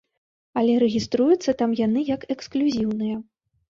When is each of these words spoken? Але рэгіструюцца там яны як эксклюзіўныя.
Але 0.61 0.77
рэгіструюцца 0.85 1.57
там 1.61 1.79
яны 1.85 2.07
як 2.13 2.29
эксклюзіўныя. 2.39 3.27